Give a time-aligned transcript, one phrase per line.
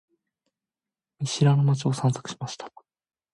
[1.19, 2.71] 見知らぬ街を散策しました。